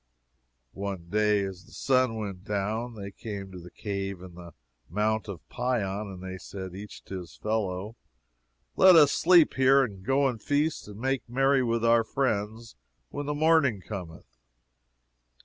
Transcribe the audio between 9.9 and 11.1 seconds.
go and feast and